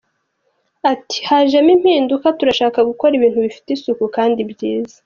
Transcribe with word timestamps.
Ati 0.91 1.17
“Hajemo 1.29 1.69
impinduka, 1.75 2.27
turashaka 2.37 2.79
gukora 2.89 3.13
ibintu 3.15 3.39
bifite 3.45 3.67
isuku 3.71 4.03
kandi 4.15 4.39
byiza. 4.51 4.95